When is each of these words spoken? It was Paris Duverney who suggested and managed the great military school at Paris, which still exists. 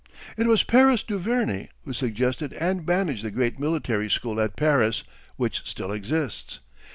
It 0.35 0.47
was 0.47 0.63
Paris 0.63 1.03
Duverney 1.03 1.67
who 1.85 1.93
suggested 1.93 2.53
and 2.53 2.87
managed 2.87 3.23
the 3.23 3.29
great 3.29 3.59
military 3.59 4.09
school 4.09 4.41
at 4.41 4.55
Paris, 4.55 5.03
which 5.35 5.61
still 5.69 5.91
exists. 5.91 6.59